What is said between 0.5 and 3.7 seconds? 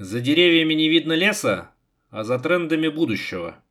не видно леса, а за трендами будущего.